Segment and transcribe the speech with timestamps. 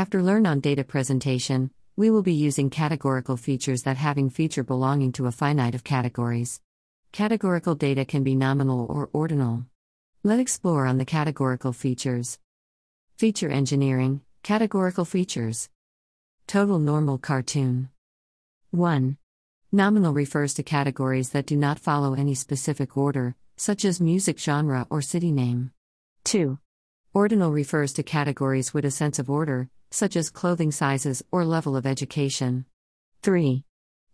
[0.00, 5.12] After Learn on Data presentation, we will be using categorical features that having feature belonging
[5.12, 6.62] to a finite of categories.
[7.12, 9.66] Categorical data can be nominal or ordinal.
[10.24, 12.38] Let's explore on the categorical features.
[13.18, 15.68] Feature engineering, categorical features.
[16.46, 17.90] Total normal cartoon.
[18.70, 19.18] 1.
[19.70, 24.86] Nominal refers to categories that do not follow any specific order, such as music genre
[24.88, 25.72] or city name.
[26.24, 26.58] 2.
[27.12, 31.76] Ordinal refers to categories with a sense of order, such as clothing sizes or level
[31.76, 32.64] of education.
[33.22, 33.64] 3.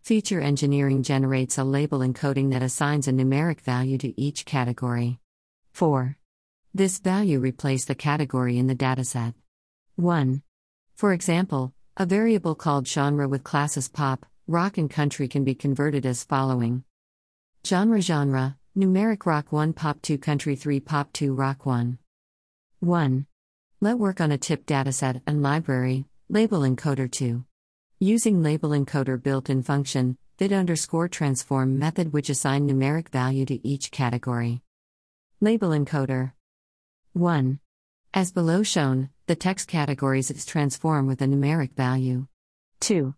[0.02, 5.18] Feature engineering generates a label encoding that assigns a numeric value to each category.
[5.72, 6.16] 4.
[6.72, 9.34] This value replaces the category in the dataset.
[9.96, 10.42] 1.
[10.94, 16.06] For example, a variable called genre with classes pop, rock, and country can be converted
[16.06, 16.84] as following
[17.66, 21.98] Genre genre, numeric rock 1 pop 2 country 3 pop 2 rock 1.
[22.80, 23.26] 1.
[23.78, 27.44] Let work on a tip dataset and library, label encoder 2.
[28.00, 33.66] Using label encoder built in function, fit underscore transform method which assign numeric value to
[33.68, 34.62] each category.
[35.42, 36.32] Label encoder
[37.12, 37.60] 1.
[38.14, 42.28] As below shown, the text categories is transform with a numeric value.
[42.80, 43.14] 2.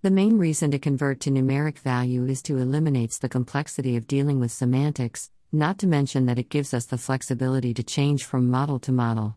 [0.00, 4.40] The main reason to convert to numeric value is to eliminates the complexity of dealing
[4.40, 8.78] with semantics, not to mention that it gives us the flexibility to change from model
[8.78, 9.36] to model.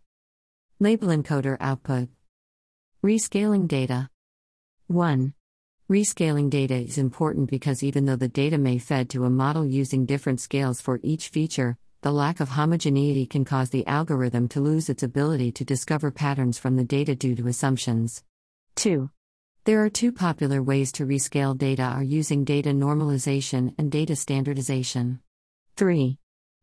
[0.82, 2.10] Label encoder output.
[3.06, 4.10] Rescaling data.
[4.88, 5.32] 1.
[5.88, 10.08] Rescaling data is important because even though the data may fed to a model using
[10.08, 14.90] different scales for each feature, the lack of homogeneity can cause the algorithm to lose
[14.90, 18.24] its ability to discover patterns from the data due to assumptions.
[18.78, 19.08] 2.
[19.66, 25.20] There are two popular ways to rescale data are using data normalization and data standardization.
[25.76, 26.18] 3.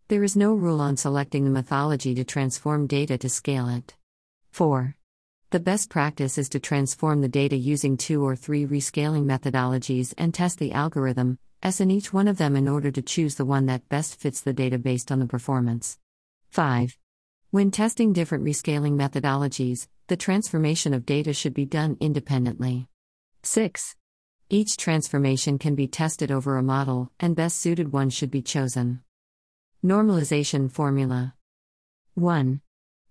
[0.08, 3.94] There is no rule on selecting the methodology to transform data to scale it.
[4.58, 4.96] 4.
[5.50, 10.34] The best practice is to transform the data using two or three rescaling methodologies and
[10.34, 13.66] test the algorithm, S in each one of them in order to choose the one
[13.66, 15.96] that best fits the data based on the performance.
[16.50, 16.98] 5.
[17.52, 22.88] When testing different rescaling methodologies, the transformation of data should be done independently.
[23.44, 23.94] 6.
[24.50, 29.04] Each transformation can be tested over a model, and best suited one should be chosen.
[29.84, 31.36] Normalization Formula
[32.14, 32.60] 1.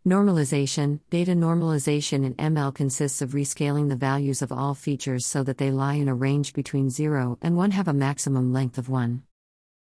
[0.07, 5.57] Normalization Data normalization in ML consists of rescaling the values of all features so that
[5.57, 9.21] they lie in a range between 0 and 1 have a maximum length of 1.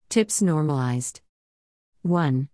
[0.10, 1.22] Tips normalized
[2.04, 2.48] 1.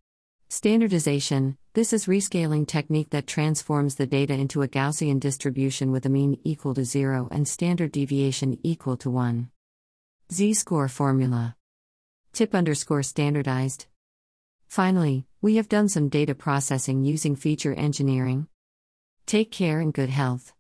[0.47, 6.09] Standardization This is rescaling technique that transforms the data into a Gaussian distribution with a
[6.09, 9.51] mean equal to 0 and standard deviation equal to 1.
[10.31, 11.57] Z score formula.
[12.31, 13.87] Tip underscore standardized.
[14.69, 18.47] Finally, we have done some data processing using feature engineering.
[19.25, 20.53] Take care and good health.